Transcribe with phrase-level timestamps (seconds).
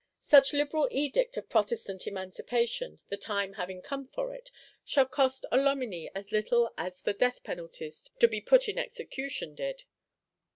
[0.25, 4.49] Such liberal Edict of Protestant Emancipation, the time having come for it,
[4.83, 9.53] shall cost a Loménie as little as the "Death penalties to be put in execution"
[9.53, 9.83] did.